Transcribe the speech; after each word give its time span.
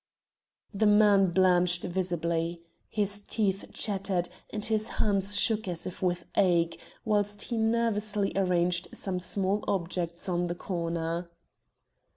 The 0.73 0.87
man 0.87 1.29
blanched 1.29 1.83
visibly. 1.83 2.63
His 2.89 3.21
teeth 3.21 3.65
chattered, 3.71 4.29
and 4.49 4.65
his 4.65 4.87
hands 4.97 5.39
shook 5.39 5.67
as 5.67 5.85
if 5.85 6.01
with 6.01 6.25
ague, 6.33 6.79
whilst 7.05 7.43
he 7.43 7.57
nervously 7.59 8.33
arranged 8.35 8.87
some 8.93 9.19
small 9.19 9.63
objects 9.67 10.27
on 10.27 10.47
the 10.47 10.55
counter. 10.55 11.29